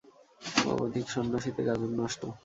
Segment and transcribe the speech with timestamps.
[0.77, 2.21] অধিক সন্ন্যাসীতে গাজন নষ্ট।